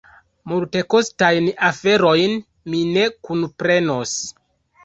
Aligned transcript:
Multekostajn 0.51 1.49
aferojn 1.69 2.35
mi 2.75 2.81
ne 2.97 3.07
kunprenos. 3.29 4.19